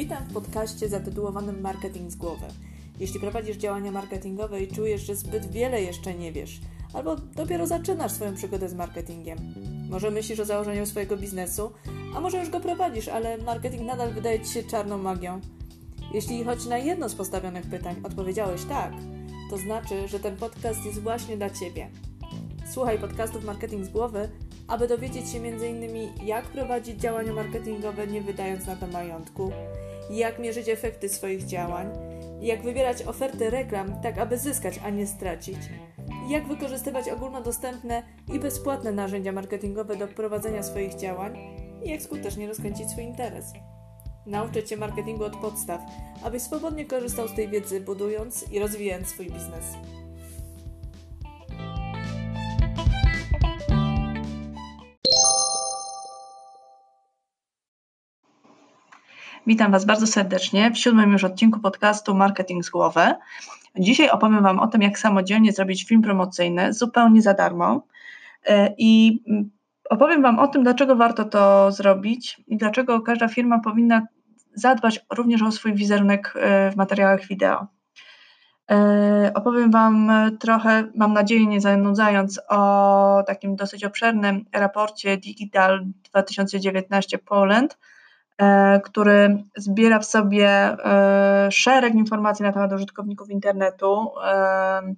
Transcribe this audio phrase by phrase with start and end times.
[0.00, 2.46] Witam w podcaście zatytułowanym Marketing z głowy.
[3.00, 6.60] Jeśli prowadzisz działania marketingowe i czujesz, że zbyt wiele jeszcze nie wiesz,
[6.94, 9.38] albo dopiero zaczynasz swoją przygodę z marketingiem,
[9.90, 11.72] może myślisz o założeniu swojego biznesu,
[12.14, 15.40] a może już go prowadzisz, ale marketing nadal wydaje Ci się czarną magią.
[16.14, 18.92] Jeśli choć na jedno z postawionych pytań odpowiedziałeś tak,
[19.50, 21.90] to znaczy, że ten podcast jest właśnie dla Ciebie.
[22.72, 24.28] Słuchaj podcastów Marketing z głowy,
[24.68, 26.26] aby dowiedzieć się m.in.
[26.26, 29.52] jak prowadzić działania marketingowe nie wydając na to majątku,
[30.10, 31.90] jak mierzyć efekty swoich działań,
[32.40, 35.58] jak wybierać oferty reklam tak, aby zyskać, a nie stracić,
[36.28, 41.38] jak wykorzystywać ogólnodostępne i bezpłatne narzędzia marketingowe do prowadzenia swoich działań
[41.84, 43.52] i jak skutecznie rozkręcić swój interes.
[44.26, 45.80] Nauczę Cię marketingu od podstaw,
[46.22, 49.64] abyś swobodnie korzystał z tej wiedzy, budując i rozwijając swój biznes.
[59.46, 63.00] Witam Was bardzo serdecznie w siódmym już odcinku podcastu Marketing z głowy.
[63.78, 67.82] Dzisiaj opowiem Wam o tym, jak samodzielnie zrobić film promocyjny zupełnie za darmo
[68.46, 69.50] e, i mm,
[69.90, 74.06] opowiem Wam o tym, dlaczego warto to zrobić i dlaczego każda firma powinna
[74.54, 77.66] zadbać również o swój wizerunek e, w materiałach wideo.
[78.70, 87.18] E, opowiem Wam trochę, mam nadzieję, nie zanudzając, o takim dosyć obszernym raporcie Digital 2019
[87.18, 87.78] Poland,
[88.84, 94.94] który zbiera w sobie e, szereg informacji na temat użytkowników internetu e,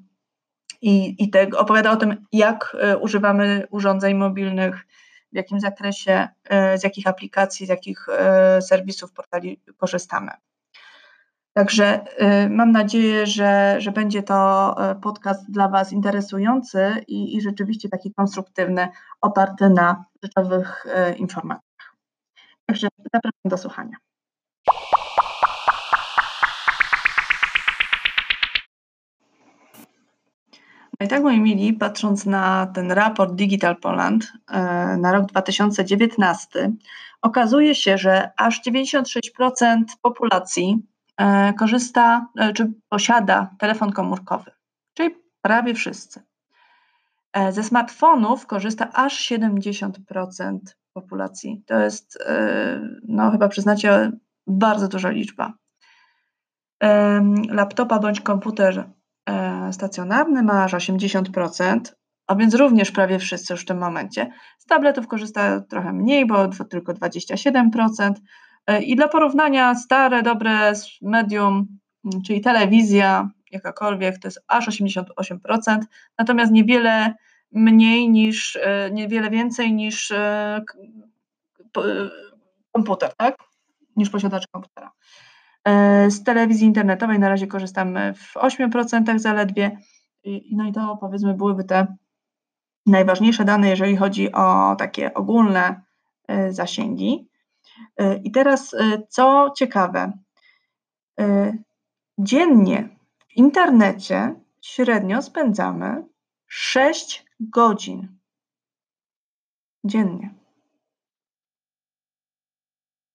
[0.83, 4.87] i, i tego, opowiada o tym, jak używamy urządzeń mobilnych,
[5.33, 6.29] w jakim zakresie,
[6.77, 8.07] z jakich aplikacji, z jakich
[8.61, 10.31] serwisów portali korzystamy.
[11.53, 12.01] Także
[12.51, 18.89] mam nadzieję, że, że będzie to podcast dla Was interesujący i, i rzeczywiście taki konstruktywny,
[19.21, 21.72] oparty na rzeczowych informacjach.
[22.73, 23.97] Także zapraszam do słuchania.
[31.01, 34.61] No i tak, moi mili, patrząc na ten raport Digital Poland e,
[34.97, 36.73] na rok 2019,
[37.23, 44.51] okazuje się, że aż 96% populacji e, korzysta e, czy posiada telefon komórkowy,
[44.95, 46.32] czyli prawie wszyscy.
[47.51, 50.59] Ze smartfonów korzysta aż 70%
[50.93, 51.63] populacji.
[51.67, 54.13] To jest, e, no chyba przyznacie,
[54.47, 55.53] bardzo duża liczba.
[57.49, 58.91] Laptopa bądź komputer
[59.29, 61.81] e, stacjonarny ma aż 80%,
[62.27, 64.33] a więc również prawie wszyscy już w tym momencie.
[64.59, 68.13] Z tabletów korzysta trochę mniej, bo tylko 27%.
[68.67, 70.73] E, I dla porównania stare, dobre
[71.03, 71.67] medium,
[72.27, 75.05] czyli telewizja, jakakolwiek, to jest aż 88%,
[76.19, 77.15] natomiast niewiele
[77.53, 80.65] mniej niż, e, niewiele więcej niż e,
[81.77, 81.83] e,
[82.73, 83.37] komputer, tak?
[83.97, 84.93] Niż posiadacz komputera.
[86.09, 89.79] Z telewizji internetowej na razie korzystamy w 8% zaledwie.
[90.53, 91.97] No i to powiedzmy byłyby te
[92.87, 95.83] najważniejsze dane, jeżeli chodzi o takie ogólne
[96.51, 97.29] zasięgi.
[98.25, 98.77] I teraz,
[99.09, 100.13] co ciekawe,
[102.19, 102.92] dziennie
[103.33, 106.05] w internecie średnio spędzamy
[106.47, 108.19] 6 godzin
[109.85, 110.35] dziennie.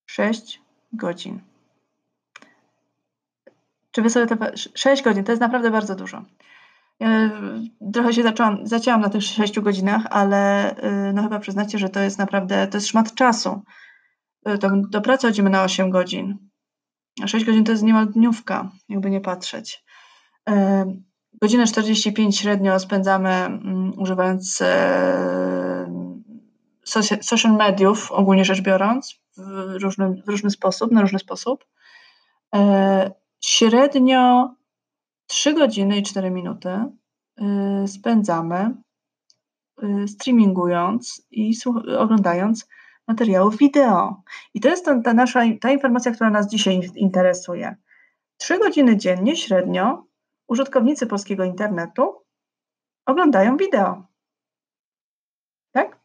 [0.05, 0.61] 6
[0.93, 1.39] godzin.
[3.91, 4.35] Czy wy sobie to.
[4.75, 6.21] 6 godzin to jest naprawdę bardzo dużo.
[7.93, 10.71] Trochę się zaczęłam, zacięłam na tych 6 godzinach, ale
[11.09, 13.61] y, no chyba przyznacie, że to jest naprawdę, to jest szmat czasu.
[14.49, 16.37] Y, to, do pracy chodzimy na 8 godzin.
[17.23, 19.86] A 6 godzin to jest niemal dniówka, jakby nie patrzeć.
[21.41, 25.91] Godzinę 45 średnio spędzamy um, używając e,
[27.21, 31.65] social mediów, ogólnie rzecz biorąc, w różny, w różny sposób, na różny sposób.
[32.55, 34.55] E, średnio
[35.27, 38.75] 3 godziny i 4 minuty e, spędzamy
[40.07, 41.53] streamingując i
[41.97, 42.67] oglądając
[43.07, 44.21] materiałów wideo.
[44.53, 47.75] I to jest ta, ta nasza ta informacja, która nas dzisiaj interesuje.
[48.37, 50.06] 3 godziny dziennie średnio
[50.47, 52.25] użytkownicy polskiego internetu
[53.05, 54.03] oglądają wideo.
[55.71, 55.99] Tak?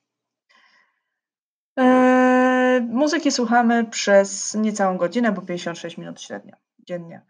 [1.76, 7.22] Eee, muzyki słuchamy przez niecałą godzinę, bo 56 minut średnio dziennie.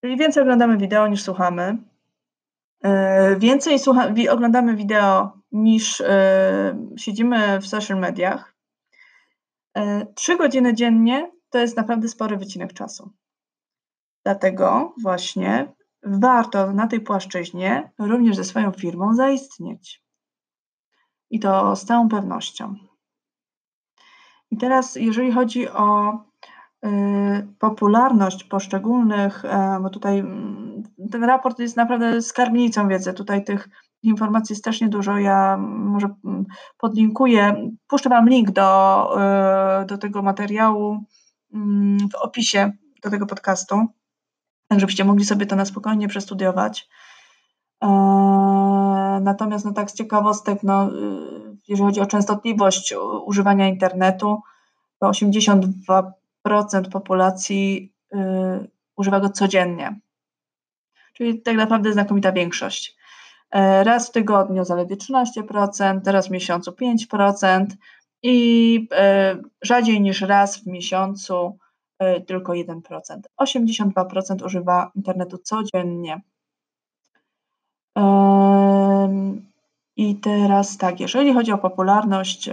[0.00, 1.76] Czyli więcej oglądamy wideo niż słuchamy.
[2.82, 8.54] Eee, więcej słucha, oglądamy wideo niż e, siedzimy w social mediach.
[10.14, 13.10] Trzy godziny dziennie to jest naprawdę spory wycinek czasu.
[14.24, 15.72] Dlatego właśnie
[16.02, 20.02] warto na tej płaszczyźnie również ze swoją firmą zaistnieć.
[21.30, 22.74] I to z całą pewnością.
[24.50, 26.18] I teraz, jeżeli chodzi o
[27.58, 29.42] popularność poszczególnych,
[29.82, 33.68] bo tutaj mm, ten raport jest naprawdę skarbnicą wiedzy, tutaj tych
[34.02, 35.18] informacji strasznie dużo.
[35.18, 36.44] Ja może mm,
[36.78, 39.08] podlinkuję, puszczę Wam link do,
[39.86, 41.04] do tego materiału
[41.54, 42.72] mm, w opisie
[43.02, 43.86] do tego podcastu,
[44.72, 46.88] tak żebyście mogli sobie to na spokojnie przestudiować.
[47.82, 47.88] E,
[49.22, 54.40] natomiast no tak z ciekawostek, no, y, jeżeli chodzi o częstotliwość używania internetu,
[54.98, 56.12] to 82%
[56.92, 58.18] populacji y,
[58.96, 60.00] używa go codziennie.
[61.14, 62.96] Czyli tak naprawdę znakomita większość.
[63.50, 67.66] E, raz w tygodniu zaledwie 13%, raz w miesiącu 5%
[68.22, 71.58] i e, rzadziej niż raz w miesiącu
[72.26, 72.80] tylko 1%.
[73.40, 76.20] 82% używa internetu codziennie.
[79.96, 82.50] I teraz tak, jeżeli chodzi o popularność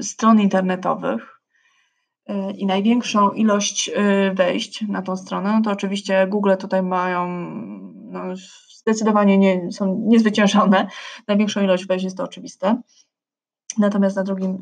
[0.00, 1.40] stron internetowych
[2.26, 7.28] e, i największą ilość e, wejść na tą stronę, no to oczywiście Google tutaj mają
[7.94, 8.22] no,
[8.76, 10.86] zdecydowanie nie, są niezwyciężone.
[11.28, 12.82] Największą ilość wejść jest to oczywiste.
[13.78, 14.60] Natomiast na drugim,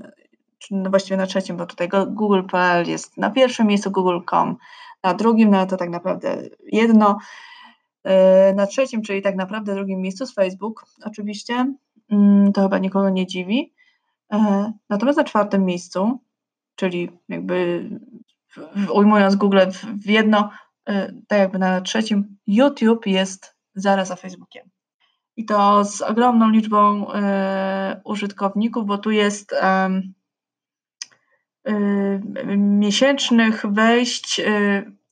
[0.71, 4.57] no właściwie na trzecim, bo tutaj Google.pl jest na pierwszym miejscu, Google.com
[5.03, 6.43] na drugim, no ale to tak naprawdę
[6.73, 7.19] jedno.
[8.07, 11.75] E, na trzecim, czyli tak naprawdę drugim miejscu jest Facebook, oczywiście.
[12.11, 13.75] Mm, to chyba nikogo nie dziwi.
[14.33, 16.21] E, natomiast na czwartym miejscu,
[16.77, 17.91] czyli jakby
[18.93, 19.61] ujmując Google
[20.05, 20.51] w jedno,
[20.89, 24.71] e, tak jakby na trzecim, YouTube jest zaraz za Facebookiem.
[25.37, 27.07] I to z ogromną liczbą
[28.05, 29.55] użytkowników, bo tu jest
[32.57, 34.41] miesięcznych wejść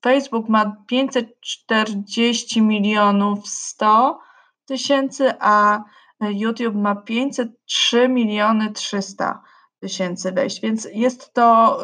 [0.05, 4.19] Facebook ma 540 milionów 100
[4.67, 5.85] tysięcy, a
[6.21, 9.43] YouTube ma 503 miliony 300
[9.81, 11.79] tysięcy wejść, więc jest to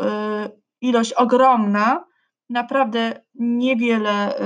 [0.44, 0.50] y,
[0.80, 2.04] ilość ogromna.
[2.48, 4.40] Naprawdę niewiele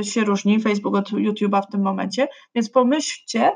[0.00, 3.52] y, się różni Facebook od YouTube'a w tym momencie, więc pomyślcie,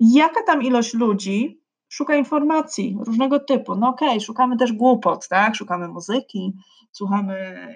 [0.00, 3.74] jaka tam ilość ludzi szuka informacji różnego typu.
[3.74, 5.54] No okej, okay, szukamy też głupot, tak?
[5.54, 6.52] Szukamy muzyki,
[6.92, 7.66] słuchamy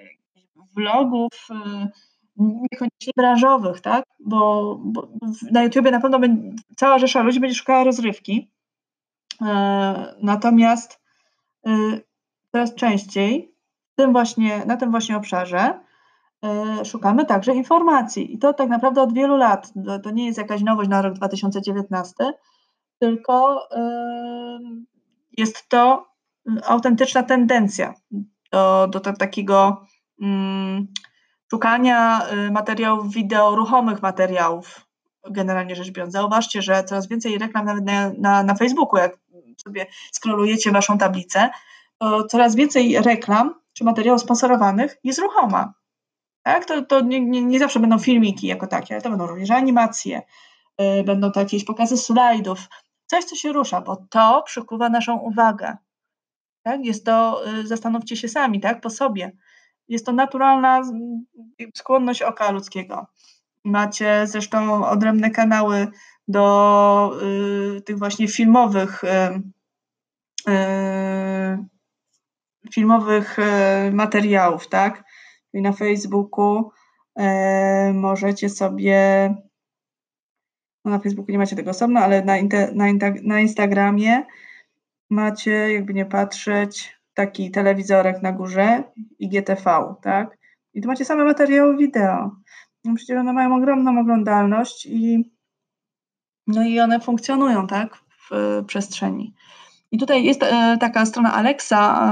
[0.75, 1.89] vlogów, y,
[2.37, 4.05] niekoniecznie branżowych, tak?
[4.19, 5.07] Bo, bo
[5.51, 8.51] na YouTubie na pewno będzie, cała rzesza ludzi będzie szukała rozrywki.
[9.41, 11.01] E, natomiast
[11.67, 11.71] y,
[12.51, 13.55] coraz częściej
[13.95, 15.79] tym właśnie, na tym właśnie obszarze
[16.43, 18.33] e, szukamy także informacji.
[18.33, 19.73] I to tak naprawdę od wielu lat.
[20.03, 22.13] To nie jest jakaś nowość na rok 2019,
[23.01, 23.67] tylko
[25.37, 26.05] jest to
[26.65, 27.93] autentyczna tendencja
[28.51, 29.85] do, do takiego
[30.21, 30.87] Mm,
[31.51, 34.87] szukania y, materiałów wideo, ruchomych materiałów,
[35.29, 36.13] generalnie rzecz biorąc.
[36.13, 39.17] Zauważcie, że coraz więcej reklam nawet na, na, na Facebooku, jak
[39.63, 41.49] sobie skrolujecie waszą tablicę,
[41.99, 45.73] to coraz więcej reklam czy materiałów sponsorowanych jest ruchoma.
[46.43, 46.65] Tak?
[46.65, 50.21] To, to nie, nie, nie zawsze będą filmiki jako takie, ale to będą również animacje,
[50.79, 52.59] yy, będą to jakieś pokazy slajdów,
[53.11, 55.77] coś, co się rusza, bo to przykuwa naszą uwagę.
[56.63, 56.85] Tak?
[56.85, 59.31] Jest to, yy, zastanówcie się sami, tak, po sobie.
[59.87, 60.81] Jest to naturalna
[61.75, 63.07] skłonność oka ludzkiego.
[63.63, 65.87] Macie zresztą odrębne kanały
[66.27, 67.11] do
[67.77, 69.41] y, tych właśnie filmowych, y,
[70.51, 71.65] y,
[72.73, 75.03] filmowych y, materiałów, tak?
[75.53, 76.71] I na Facebooku
[77.19, 79.35] y, możecie sobie,
[80.85, 82.33] no na Facebooku nie macie tego osobno, ale na,
[82.73, 82.85] na,
[83.23, 84.25] na Instagramie
[85.09, 88.83] macie, jakby nie patrzeć, taki telewizorek na górze
[89.19, 90.37] i GTV, tak?
[90.73, 92.35] I tu macie same materiały wideo.
[92.83, 95.31] No przecież one mają ogromną oglądalność i
[96.47, 97.95] no i one funkcjonują, tak,
[98.29, 99.33] w przestrzeni.
[99.91, 102.11] I tutaj jest e, taka strona Alexa,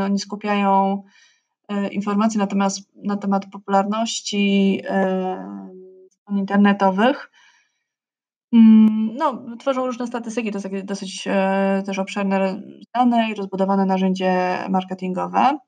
[0.00, 1.02] e, oni skupiają
[1.68, 2.72] e, informacje na temat,
[3.04, 4.82] na temat popularności
[6.10, 7.30] stron internetowych
[8.52, 12.62] no, tworzą różne statystyki, to jest takie dosyć e, też obszerne
[12.94, 15.58] dane i rozbudowane narzędzie marketingowe.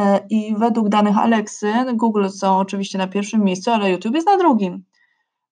[0.00, 4.36] E, I według danych Alexy, Google są oczywiście na pierwszym miejscu, ale YouTube jest na
[4.36, 4.84] drugim.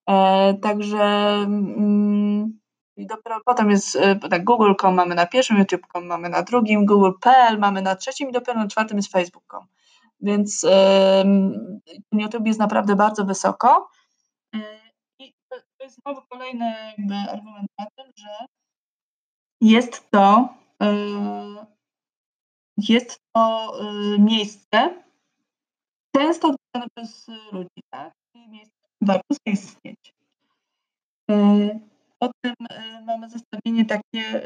[0.08, 1.04] E, także
[1.44, 2.58] mm,
[2.96, 3.98] i dopiero potem jest
[4.30, 8.60] tak, Google.com mamy na pierwszym, YouTube.com mamy na drugim, Google.pl mamy na trzecim i dopiero
[8.60, 9.66] na czwartym jest Facebook.com.
[10.20, 10.66] Więc
[12.12, 13.88] YouTube jest naprawdę bardzo wysoko.
[15.86, 16.64] E, jest znowu kolejny
[16.98, 18.46] jakby argument na tym, że
[19.60, 21.66] jest to, yy,
[22.78, 25.02] jest to yy, miejsce
[26.16, 28.12] często odwiedzane przez ludzi, tak?
[28.48, 30.14] Miejsce warto zaistnieć.
[32.18, 32.54] Potem
[33.06, 34.42] mamy zestawienie takie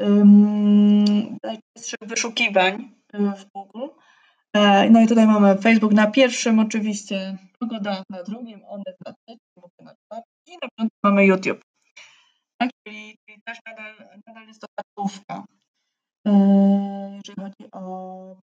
[1.43, 3.89] najczęstszych wyszukiwań w Google.
[4.53, 9.85] E, no i tutaj mamy Facebook na pierwszym oczywiście, pogoda na drugim, one na trzecim,
[9.85, 11.61] na czwartym i na piątym mamy YouTube.
[12.59, 13.95] Tak, czyli, czyli też nadal,
[14.27, 15.45] nadal jest to taktówka.
[16.27, 16.31] E,
[17.15, 17.83] jeżeli chodzi o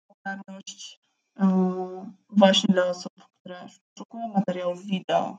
[0.08, 1.00] popularność
[1.40, 1.46] e,
[2.30, 5.38] właśnie dla osób, które szukują materiałów wideo.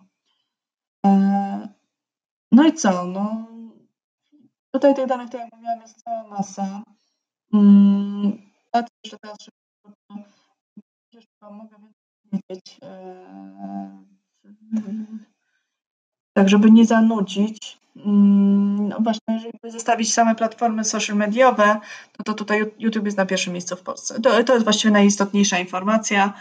[2.53, 3.05] No i co?
[3.05, 3.47] No,
[4.71, 6.83] tutaj tych danych, tak jak mówiłam, jest cała masa.
[7.53, 8.39] Hmm,
[9.05, 9.59] jeszcze teraz szybko
[11.13, 11.77] jeszcze mogę
[12.33, 14.05] wiedzieć, e,
[16.39, 17.79] tak żeby nie zanudzić.
[17.97, 21.81] Mm, no właśnie, jeżeli zestawić same platformy social mediowe,
[22.13, 24.21] to, to tutaj YouTube jest na pierwszym miejscu w Polsce.
[24.21, 26.33] To, to jest właściwie najistotniejsza informacja.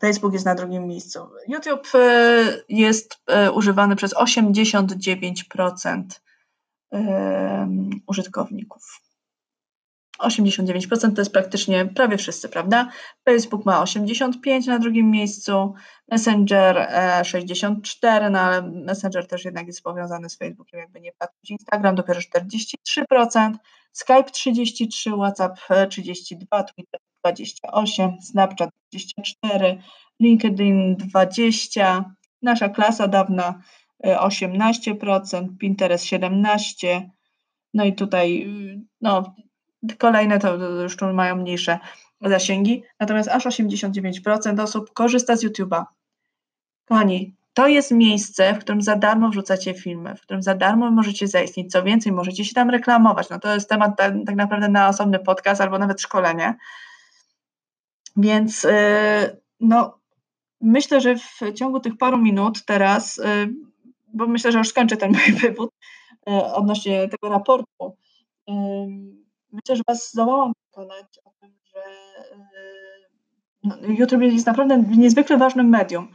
[0.00, 1.18] Facebook jest na drugim miejscu.
[1.48, 6.02] YouTube e, jest e, używany przez 89%
[8.06, 9.00] użytkowników.
[10.18, 12.90] 89% to jest praktycznie prawie wszyscy, prawda?
[13.24, 15.74] Facebook ma 85 na drugim miejscu,
[16.10, 16.88] Messenger
[17.24, 21.50] 64, e, no ale Messenger też jednak jest powiązany z Facebookiem, jakby nie patrzeć.
[21.50, 23.58] Instagram dopiero 43%,
[23.92, 29.82] Skype 33, WhatsApp 32, e, Twitter 28, Snapchat 24,
[30.20, 32.04] LinkedIn 20,
[32.42, 33.62] nasza klasa dawna
[34.04, 37.10] 18%, e, Pinterest 17%,
[37.74, 38.48] no i tutaj
[39.00, 39.34] no,
[39.98, 41.78] Kolejne to już mają mniejsze
[42.20, 45.84] zasięgi, natomiast aż 89% osób korzysta z YouTube'a.
[46.88, 51.28] Kochani, to jest miejsce, w którym za darmo wrzucacie filmy, w którym za darmo możecie
[51.28, 51.72] zaistnieć.
[51.72, 53.30] Co więcej, możecie się tam reklamować.
[53.30, 56.54] No to jest temat tak, tak naprawdę na osobny podcast albo nawet szkolenie.
[58.16, 58.70] Więc yy,
[59.60, 59.98] no,
[60.60, 63.54] myślę, że w ciągu tych paru minut teraz, yy,
[64.14, 65.70] bo myślę, że już skończę ten mój wywód
[66.26, 67.96] yy, odnośnie tego raportu,
[69.54, 71.82] myślę, że Was zdołałam przekonać o tym, że
[73.64, 76.08] no, YouTube jest naprawdę niezwykle ważnym medium.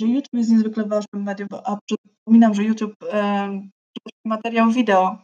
[0.00, 3.48] Że YouTube jest niezwykle ważnym medium, a przypominam, że YouTube e,
[4.24, 5.18] materiał wideo,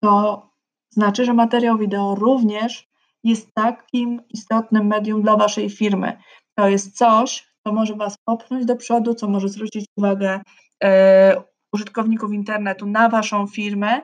[0.00, 0.42] to
[0.90, 2.88] znaczy, że materiał wideo również
[3.24, 6.18] jest takim istotnym medium dla Waszej firmy.
[6.54, 10.40] To jest coś, co może Was popchnąć do przodu, co może zwrócić uwagę
[10.84, 11.42] e,
[11.72, 14.00] użytkowników internetu na Waszą firmę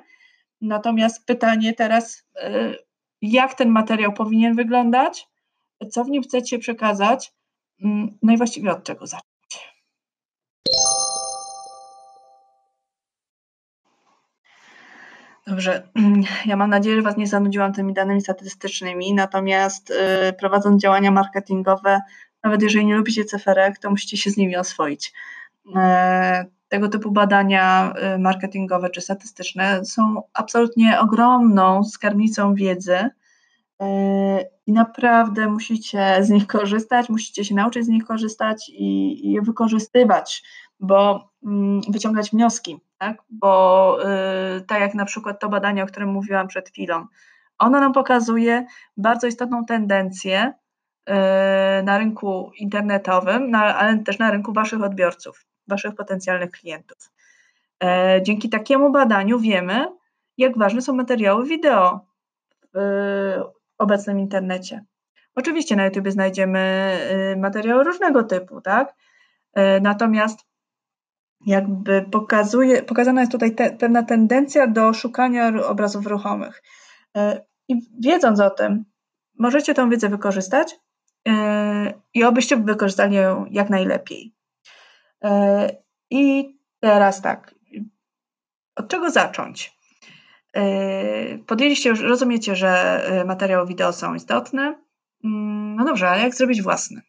[0.63, 2.77] Natomiast pytanie teraz, y,
[3.23, 5.29] jak ten materiał powinien wyglądać,
[5.91, 7.33] co w nim chcecie przekazać,
[7.85, 9.23] mm, no i właściwie od czego zacząć.
[15.47, 15.89] Dobrze,
[16.47, 22.01] ja mam nadzieję, że Was nie zanudziłam tymi danymi statystycznymi, natomiast y, prowadząc działania marketingowe,
[22.45, 25.13] nawet jeżeli nie lubicie cyferek, to musicie się z nimi oswoić.
[26.73, 33.87] Tego typu badania y, marketingowe czy statystyczne są absolutnie ogromną skarbnicą wiedzy y,
[34.67, 39.43] i naprawdę musicie z nich korzystać, musicie się nauczyć z nich korzystać i, i je
[39.43, 40.43] wykorzystywać,
[40.81, 43.23] bo mm, wyciągać wnioski, tak?
[43.31, 43.97] Bo
[44.57, 47.07] y, tak jak na przykład to badanie, o którym mówiłam przed chwilą,
[47.59, 50.53] ono nam pokazuje bardzo istotną tendencję
[51.85, 55.52] na rynku internetowym, ale też na rynku waszych odbiorców.
[55.73, 57.11] Waszych potencjalnych klientów.
[57.85, 59.87] E, dzięki takiemu badaniu wiemy,
[60.39, 62.01] jak ważne są materiały wideo
[62.75, 62.79] w
[63.79, 64.85] obecnym internecie.
[65.35, 66.93] Oczywiście na YouTube znajdziemy
[67.33, 68.95] y, materiały różnego typu, tak?
[69.55, 70.41] E, natomiast
[71.47, 76.63] jakby pokazuje, pokazana jest tutaj te, pewna tendencja do szukania obrazów ruchomych.
[77.17, 78.85] E, I wiedząc o tym,
[79.39, 80.81] możecie tę wiedzę wykorzystać
[82.15, 84.35] i obyście wykorzystali ją jak najlepiej.
[85.23, 85.69] E,
[86.11, 87.55] I teraz tak,
[88.77, 89.79] od czego zacząć?
[90.57, 94.79] E, podjęliście już, rozumiecie, że e, materiały wideo są istotne.
[95.25, 97.03] Mm, no dobrze, ale jak zrobić własny?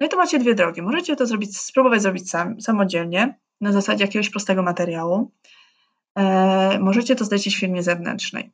[0.00, 0.82] No i to macie dwie drogi.
[0.82, 5.32] Możecie to zrobić, spróbować zrobić sam, samodzielnie, na zasadzie jakiegoś prostego materiału.
[6.80, 8.52] Możecie to zlecić firmie zewnętrznej.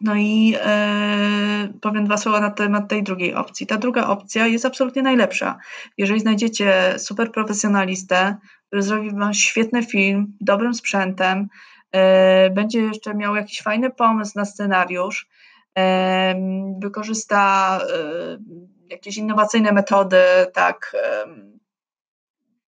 [0.00, 3.66] No i e, powiem dwa słowa na temat tej drugiej opcji.
[3.66, 5.58] Ta druga opcja jest absolutnie najlepsza.
[5.98, 8.36] Jeżeli znajdziecie super profesjonalistę,
[8.66, 11.48] który zrobi Wam świetny film, dobrym sprzętem,
[11.92, 15.28] e, będzie jeszcze miał jakiś fajny pomysł na scenariusz,
[15.78, 16.34] e,
[16.80, 18.38] wykorzysta e,
[18.90, 20.22] jakieś innowacyjne metody,
[20.54, 20.96] tak,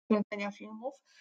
[0.08, 1.19] kręcenia filmów, E,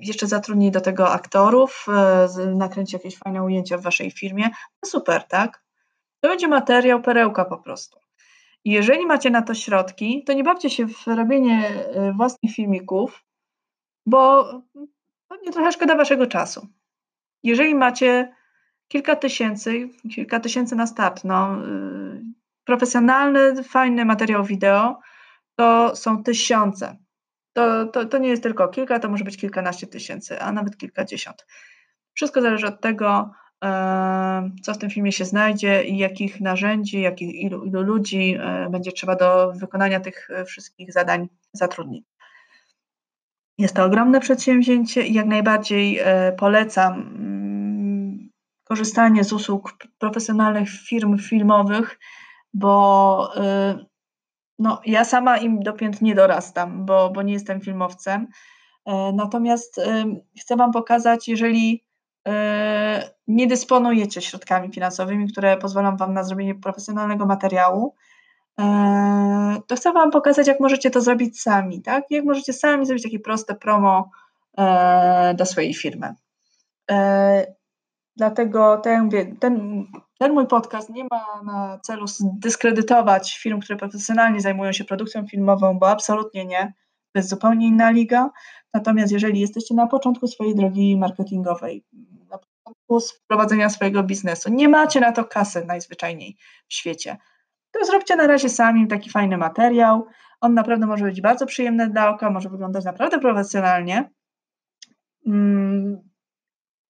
[0.00, 4.44] jeszcze zatrudnij do tego aktorów, e, nakręci jakieś fajne ujęcia w waszej firmie.
[4.82, 5.62] No super, tak?
[6.20, 7.98] To będzie materiał, perełka po prostu.
[8.64, 13.24] Jeżeli macie na to środki, to nie bawcie się w robienie e, własnych filmików,
[14.06, 14.44] bo
[15.28, 16.66] pewnie trochę szkoda waszego czasu.
[17.42, 18.34] Jeżeli macie
[18.88, 21.56] kilka tysięcy, kilka tysięcy na start, no
[22.64, 25.00] profesjonalny, fajny materiał wideo
[25.56, 26.96] to są tysiące.
[27.52, 31.46] To, to, to nie jest tylko kilka, to może być kilkanaście tysięcy, a nawet kilkadziesiąt.
[32.14, 33.30] Wszystko zależy od tego,
[34.62, 38.92] co w tym filmie się znajdzie i jakich narzędzi, jakich, ilu, ilu ludzi e, będzie
[38.92, 42.06] trzeba do wykonania tych e, wszystkich zadań zatrudnić.
[43.58, 48.30] Jest to ogromne przedsięwzięcie i jak najbardziej e, polecam mm,
[48.64, 51.98] korzystanie z usług profesjonalnych firm filmowych,
[52.54, 53.32] bo
[54.60, 58.26] no, ja sama im do pięt nie dorastam, bo, bo nie jestem filmowcem.
[59.14, 59.80] Natomiast
[60.40, 61.84] chcę Wam pokazać, jeżeli
[62.28, 67.94] E, nie dysponujecie środkami finansowymi, które pozwolą Wam na zrobienie profesjonalnego materiału,
[68.60, 72.04] e, to chcę Wam pokazać, jak możecie to zrobić sami, tak?
[72.10, 74.10] Jak możecie sami zrobić takie proste promo
[74.58, 76.14] e, do swojej firmy.
[78.20, 79.10] Dlatego ten,
[79.40, 79.84] ten,
[80.18, 85.78] ten mój podcast nie ma na celu zdyskredytować firm, które profesjonalnie zajmują się produkcją filmową,
[85.78, 86.74] bo absolutnie nie.
[87.12, 88.30] To jest zupełnie inna liga.
[88.74, 91.84] Natomiast jeżeli jesteście na początku swojej drogi marketingowej,
[92.30, 96.36] na początku prowadzenia swojego biznesu, nie macie na to kasy najzwyczajniej
[96.68, 97.16] w świecie,
[97.70, 100.06] to zróbcie na razie sami taki fajny materiał.
[100.40, 104.10] On naprawdę może być bardzo przyjemny dla oka, może wyglądać naprawdę profesjonalnie.
[105.26, 106.09] Mm,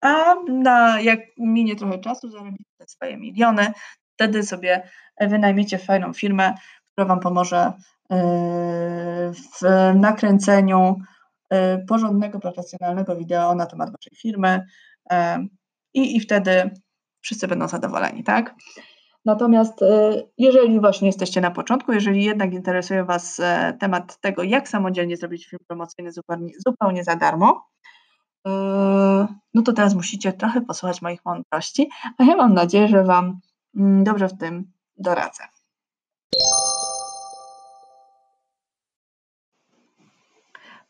[0.00, 3.72] a na, jak minie trochę czasu, zarobicie swoje miliony,
[4.14, 4.90] wtedy sobie
[5.20, 6.54] wynajmiecie fajną firmę,
[6.92, 7.72] która Wam pomoże
[8.10, 8.16] yy,
[9.32, 9.62] w
[9.94, 10.96] nakręceniu
[11.54, 14.66] Y, porządnego, profesjonalnego wideo na temat Waszej firmy
[15.12, 15.16] y,
[15.94, 16.70] i, i wtedy
[17.20, 18.54] wszyscy będą zadowoleni, tak?
[19.24, 19.80] Natomiast
[20.38, 23.40] jeżeli właśnie jesteście na początku, jeżeli jednak interesuje Was
[23.80, 27.68] temat tego, jak samodzielnie zrobić film promocyjny zupełnie, zupełnie za darmo,
[29.54, 33.40] no to teraz musicie trochę posłuchać moich mądrości, a ja mam nadzieję, że Wam
[33.76, 35.44] mm, dobrze w tym doradzę.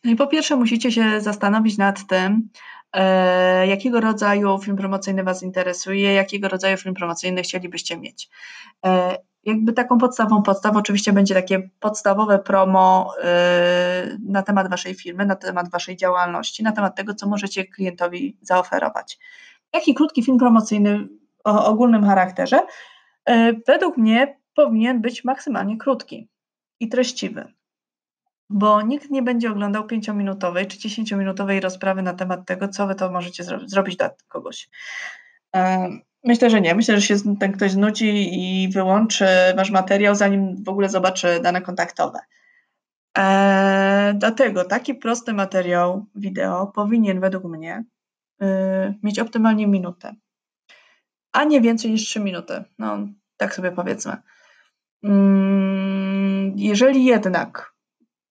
[0.05, 2.49] No i po pierwsze musicie się zastanowić nad tym,
[2.93, 8.31] e, jakiego rodzaju film promocyjny Was interesuje, jakiego rodzaju film promocyjny chcielibyście mieć.
[8.87, 15.27] E, jakby taką podstawą podstaw oczywiście będzie takie podstawowe promo e, na temat Waszej firmy,
[15.27, 19.19] na temat Waszej działalności, na temat tego, co możecie klientowi zaoferować.
[19.75, 21.09] Jaki krótki film promocyjny
[21.45, 22.61] o ogólnym charakterze
[23.67, 26.29] według mnie powinien być maksymalnie krótki
[26.81, 27.53] i treściwy
[28.51, 33.11] bo nikt nie będzie oglądał pięciominutowej czy dziesięciominutowej rozprawy na temat tego, co wy to
[33.11, 34.71] możecie zro zrobić dla kogoś.
[35.57, 35.89] E,
[36.25, 36.75] myślę, że nie.
[36.75, 41.63] Myślę, że się ten ktoś znudzi i wyłączy wasz materiał, zanim w ogóle zobaczy dane
[41.63, 42.19] kontaktowe.
[43.19, 47.85] E, dlatego taki prosty materiał wideo powinien według mnie
[48.43, 48.47] y,
[49.03, 50.15] mieć optymalnie minutę,
[51.33, 52.65] a nie więcej niż 3 minuty.
[52.79, 52.99] No,
[53.37, 54.17] tak sobie powiedzmy.
[55.05, 57.75] Mm, jeżeli jednak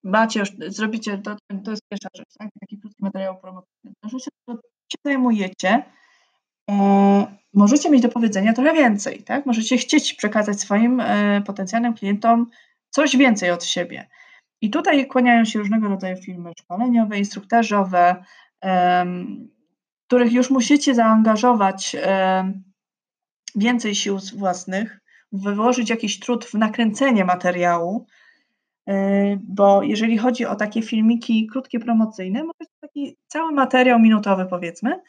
[0.03, 2.49] macie już, zrobicie, to, to jest pierwsza rzecz, tak?
[2.59, 3.93] taki krótki materiał promocyjny.
[4.03, 4.29] Że się,
[5.05, 5.83] zajmujecie,
[7.53, 9.45] możecie mieć do powiedzenia trochę więcej, tak?
[9.45, 12.49] Możecie chcieć przekazać swoim e, potencjalnym klientom
[12.89, 14.07] coś więcej od siebie.
[14.61, 18.23] I tutaj kłaniają się różnego rodzaju filmy szkoleniowe, instruktażowe,
[18.63, 19.05] e,
[20.07, 22.53] których już musicie zaangażować e,
[23.55, 24.99] więcej sił własnych,
[25.31, 28.05] wyłożyć jakiś trud w nakręcenie materiału,
[29.43, 34.99] bo jeżeli chodzi o takie filmiki krótkie, promocyjne, możecie taki cały materiał minutowy powiedzmy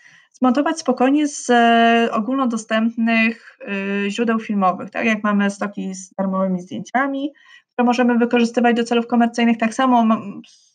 [0.40, 3.58] zmontować spokojnie z e, ogólnodostępnych
[4.06, 7.32] y, źródeł filmowych, tak jak mamy stoki z darmowymi zdjęciami,
[7.72, 10.16] które możemy wykorzystywać do celów komercyjnych, tak samo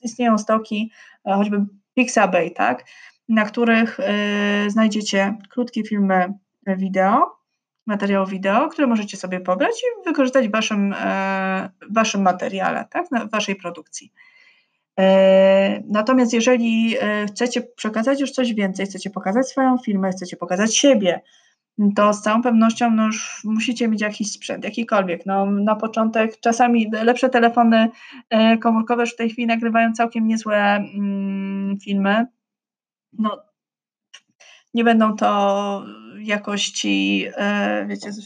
[0.02, 0.92] istnieją stoki
[1.28, 2.86] e, choćby Pixabay, tak,
[3.30, 6.34] na których y, znajdziecie krótkie filmy
[6.68, 7.36] wideo,
[7.86, 13.32] materiału wideo, które możecie sobie pobrać i wykorzystać w waszym, e, waszym materiale, tak, w
[13.32, 14.14] waszej produkcji.
[15.00, 20.78] E, natomiast jeżeli e, chcecie przekazać już coś więcej, chcecie pokazać swoją filmę, chcecie pokazać
[20.78, 21.22] siebie,
[21.96, 25.26] to z całą pewnością no już musicie mieć jakiś sprzęt, jakikolwiek.
[25.26, 27.90] No, na początek czasami lepsze telefony
[28.62, 32.26] komórkowe już w tej chwili nagrywają całkiem niezłe mm, filmy.
[33.14, 33.42] No,
[34.74, 35.86] nie będą to
[36.28, 38.22] jakości, e, wiecie, z,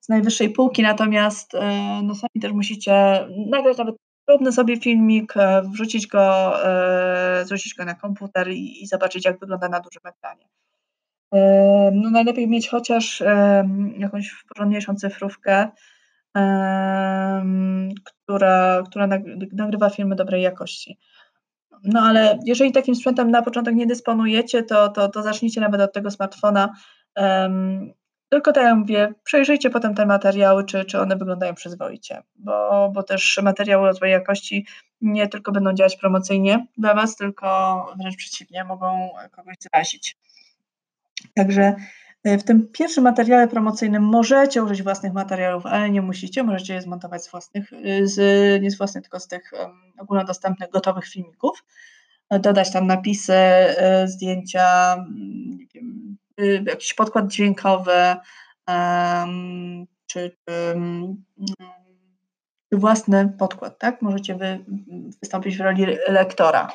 [0.00, 1.60] z najwyższej półki, natomiast e,
[2.02, 6.54] no sami też musicie nagrać nawet próbny sobie filmik, e, wrzucić go,
[7.44, 10.48] zrzucić go na komputer i, i zobaczyć, jak wygląda na dużym ekranie.
[11.92, 13.22] No najlepiej mieć chociaż
[13.98, 15.68] jakąś porządniejszą cyfrówkę,
[18.04, 19.08] która, która
[19.52, 20.98] nagrywa filmy dobrej jakości.
[21.84, 25.92] No ale jeżeli takim sprzętem na początek nie dysponujecie, to, to, to zacznijcie nawet od
[25.92, 26.74] tego smartfona.
[27.16, 27.92] Um,
[28.28, 33.02] tylko tak jak mówię, przejrzyjcie potem te materiały, czy, czy one wyglądają przyzwoicie, bo, bo
[33.02, 34.66] też materiały rozwoju jakości
[35.00, 40.16] nie tylko będą działać promocyjnie dla Was, tylko wręcz przeciwnie, mogą kogoś zrazić.
[41.34, 41.76] Także
[42.24, 47.24] w tym pierwszym materiale promocyjnym możecie użyć własnych materiałów, ale nie musicie, możecie je zmontować
[47.24, 49.50] z własnych, e, z, nie z własnych, tylko z tych
[49.98, 51.64] ogólnodostępnych, gotowych filmików,
[52.30, 54.96] dodać tam napisy, e, zdjęcia,
[55.74, 58.16] wiem, jakiś podkład dźwiękowy,
[60.06, 60.36] czy,
[62.70, 64.02] czy własny podkład, tak?
[64.02, 64.64] Możecie wy,
[65.22, 66.72] wystąpić w roli lektora.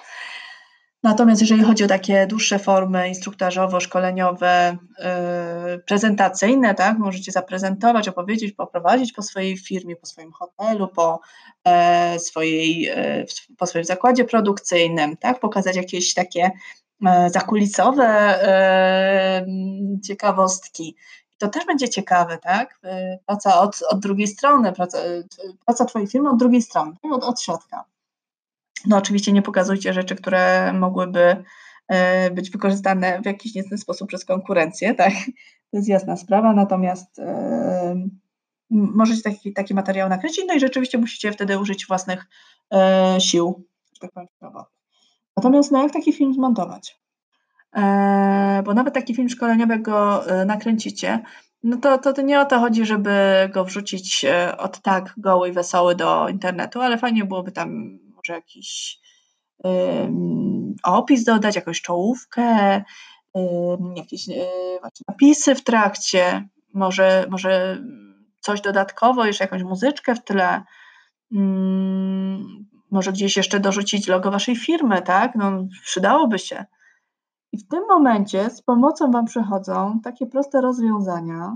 [1.04, 9.14] Natomiast jeżeli chodzi o takie dłuższe formy instruktażowo-szkoleniowe, yy, prezentacyjne, tak, możecie zaprezentować, opowiedzieć, poprowadzić
[9.14, 11.20] po swojej firmie, po swoim hotelu, po,
[11.66, 13.26] e, swojej, e,
[13.58, 16.52] po swoim zakładzie produkcyjnym, tak, pokazać jakieś takie
[17.06, 19.46] e, zakulisowe e,
[20.08, 20.96] ciekawostki.
[21.38, 22.80] To też będzie ciekawe, tak?
[22.84, 24.98] E, praca od, od drugiej strony, praca,
[25.66, 27.93] praca Twojej firmy od drugiej strony, od, od środka.
[28.86, 31.44] No oczywiście nie pokazujcie rzeczy, które mogłyby
[31.88, 35.14] e, być wykorzystane w jakiś niecny sposób przez konkurencję, tak?
[35.72, 38.08] To jest jasna sprawa, natomiast e,
[38.70, 42.26] możecie taki, taki materiał nakręcić, no i rzeczywiście musicie wtedy użyć własnych
[42.74, 43.68] e, sił,
[44.00, 44.30] tak powiem,
[45.38, 47.00] Natomiast no jak taki film zmontować?
[48.66, 51.20] Bo nawet taki film szkoleniowy go nakręcicie,
[51.64, 54.26] no to, to, to nie o to chodzi, żeby go wrzucić
[54.58, 59.00] od tak goły i wesoły do internetu, ale fajnie byłoby tam może jakiś
[60.84, 62.84] opis dodać, jakąś czołówkę,
[63.96, 64.34] jakieś y,
[64.82, 67.84] właśnie napisy w trakcie, może, może
[68.40, 70.64] coś dodatkowo, jeszcze jakąś muzyczkę w tle,
[71.32, 75.36] mm, może gdzieś jeszcze dorzucić logo waszej firmy, tak?
[75.36, 76.66] No, przydałoby się.
[77.52, 81.56] I w tym momencie z pomocą Wam przychodzą takie proste rozwiązania,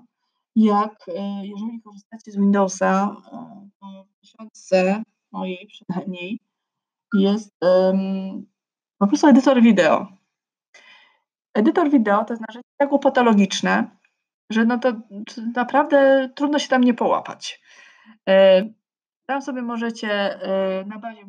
[0.55, 1.11] jak y,
[1.43, 6.39] jeżeli korzystacie z Windowsa, to tysiące mojej przynajmniej,
[7.13, 8.45] jest um,
[8.99, 10.07] po prostu edytor wideo.
[11.53, 13.97] Edytor wideo to jest narzędzie tak patologiczne,
[14.51, 17.61] że no to, to naprawdę trudno się tam nie połapać.
[18.29, 18.63] E,
[19.25, 20.09] tam sobie możecie
[20.41, 21.21] e, na bazie,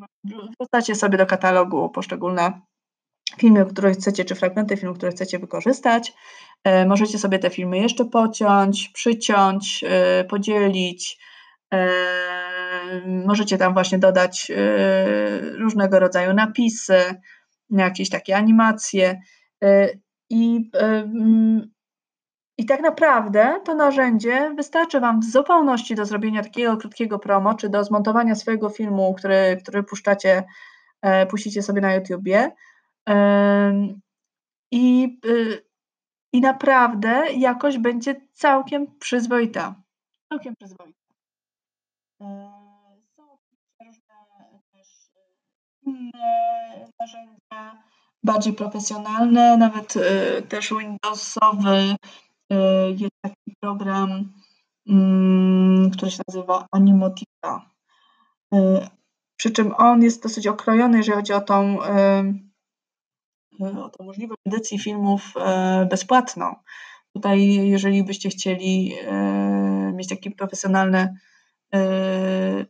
[0.60, 2.60] wrzucacie sobie do katalogu poszczególne
[3.38, 6.12] filmy, które chcecie, czy fragmenty filmu, które chcecie wykorzystać.
[6.64, 9.84] E, możecie sobie te filmy jeszcze pociąć, przyciąć,
[10.28, 11.18] podzielić,
[13.26, 16.98] Możecie tam właśnie dodać y, różnego rodzaju napisy,
[17.70, 19.20] jakieś takie animacje.
[19.64, 21.68] Y, I, y,
[22.58, 27.68] I tak naprawdę to narzędzie wystarczy Wam w zupełności do zrobienia takiego krótkiego promo, czy
[27.68, 30.44] do zmontowania swojego filmu, który, który puszczacie,
[31.02, 32.50] e, puścicie sobie na YouTubie.
[34.72, 35.18] I,
[36.32, 39.74] I naprawdę jakość będzie całkiem przyzwoita.
[40.28, 40.98] Całkiem przyzwoita.
[42.20, 42.24] E,
[43.16, 45.77] są różne też e, inne
[47.00, 47.82] narzędzia,
[48.22, 51.96] bardziej profesjonalne, nawet e, też Windowsowy
[52.96, 54.32] jest taki program,
[54.88, 57.70] mm, który się nazywa Animotica.
[59.36, 61.78] Przy czym on jest dosyć okrojony, jeżeli chodzi o tą,
[63.60, 65.34] o tą możliwość edycji filmów
[65.90, 66.54] bezpłatną.
[67.14, 68.94] Tutaj, jeżeli byście chcieli
[69.92, 71.18] mieć taki profesjonalny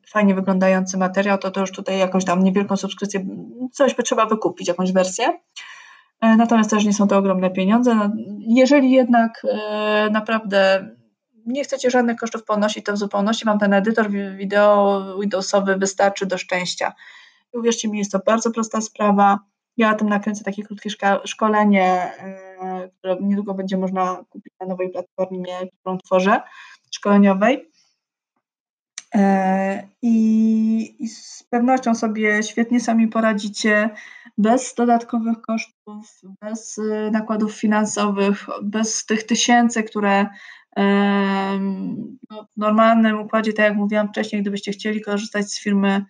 [0.08, 3.26] fajnie wyglądający materiał, to to już tutaj jakąś tam niewielką subskrypcję,
[3.72, 5.26] coś by trzeba wykupić, jakąś wersję.
[6.22, 7.94] Yy, natomiast też nie są to ogromne pieniądze.
[7.94, 8.10] No,
[8.48, 10.88] jeżeli jednak yy, naprawdę
[11.46, 16.38] nie chcecie żadnych kosztów ponosić, to w zupełności Wam ten edytor wideo Windowsowy wystarczy do
[16.38, 16.92] szczęścia.
[17.54, 19.38] I uwierzcie mi, jest to bardzo prosta sprawa.
[19.76, 20.90] Ja tym nakręcę takie krótkie
[21.24, 22.12] szkolenie,
[22.98, 26.40] które niedługo będzie można kupić na nowej platformie, którą tworzę,
[26.90, 27.70] szkoleniowej.
[29.14, 33.90] E, I, z pewnością sobie świetnie sami poradzicie
[34.38, 40.26] bez dodatkowych kosztów, bez y, nakładów finansowych, bez tych tysięcy, które
[42.30, 46.04] no, w normalnym układzie, tak jak mówiłam wcześniej, gdybyście chcieli korzystać z firmy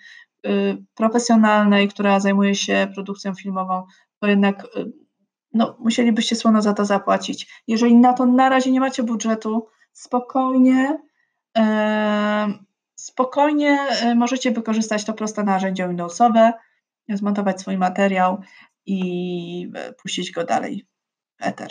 [0.94, 3.82] profesjonalnej, która zajmuje się produkcją filmową,
[4.20, 4.66] to jednak
[5.54, 7.62] no, musielibyście słono za to zapłacić.
[7.66, 10.98] Jeżeli na to na razie nie macie budżetu, spokojnie
[12.98, 16.52] spokojnie y, możecie wykorzystać to proste narzędzie Windowsowe,
[17.08, 18.40] zmontować swój materiał
[18.87, 20.87] i y, puścić go dalej
[21.40, 21.70] w Ether.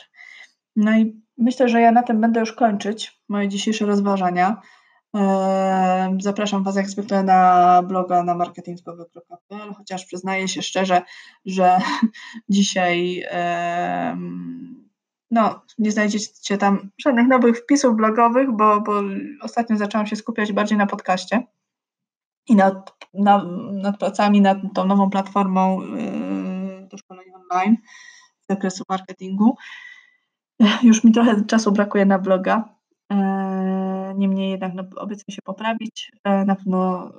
[0.75, 4.61] No i myślę, że ja na tym będę już kończyć moje dzisiejsze rozważania.
[6.19, 11.01] Zapraszam Was jak zwykle na bloga na marketingzgłowy.pl, chociaż przyznaję się szczerze,
[11.45, 11.77] że
[12.49, 13.23] dzisiaj
[15.31, 19.01] no, nie znajdziecie tam żadnych nowych wpisów blogowych, bo, bo
[19.41, 21.43] ostatnio zaczęłam się skupiać bardziej na podcaście
[22.47, 27.77] i nad, nad, nad pracami nad tą nową platformą yy, do szkolenia online
[28.41, 29.55] z zakresu marketingu.
[30.83, 32.69] Już mi trochę czasu brakuje na bloga.
[33.11, 33.17] Yy,
[34.15, 36.11] niemniej jednak no, obiecuję się poprawić.
[36.25, 37.11] Yy, na pewno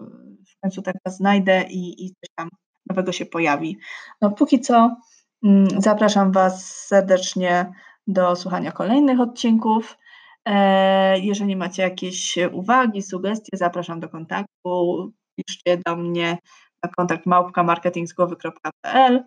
[0.48, 2.48] w końcu tak znajdę i, i coś tam
[2.90, 3.78] nowego się pojawi.
[4.20, 4.96] No póki co
[5.44, 7.72] mm, zapraszam Was serdecznie
[8.08, 9.98] do słuchania kolejnych odcinków.
[10.44, 15.12] E, jeżeli macie jakieś uwagi, sugestie, zapraszam do kontaktu.
[15.36, 16.38] Piszcie do mnie
[16.82, 19.24] na kontakt małpka.marketingzgłowy.pl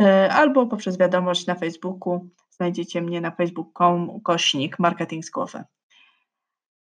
[0.00, 2.28] e, albo poprzez wiadomość na Facebooku.
[2.50, 5.64] Znajdziecie mnie na facebook.com kośnik marketing z głowy.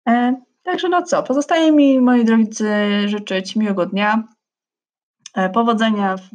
[0.07, 2.73] E, także no co, pozostaje mi, moi drodzy,
[3.05, 4.23] życzyć miłego dnia,
[5.53, 6.29] powodzenia w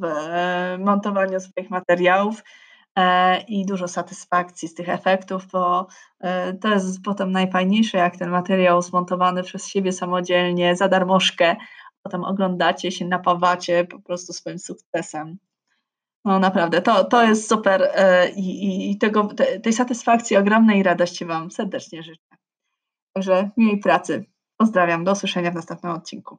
[0.78, 2.42] montowaniu swoich materiałów.
[2.98, 5.86] E, i dużo satysfakcji z tych efektów, bo
[6.20, 11.56] e, to jest potem najfajniejsze, jak ten materiał zmontowany przez siebie samodzielnie, za darmożkę,
[12.02, 15.38] potem oglądacie się, napawacie po prostu swoim sukcesem.
[16.24, 19.28] No naprawdę, to, to jest super e, i, i tego,
[19.62, 22.36] tej satysfakcji ogromnej radości Wam serdecznie życzę.
[23.12, 24.24] Także miłej pracy.
[24.56, 26.38] Pozdrawiam, do usłyszenia w następnym odcinku.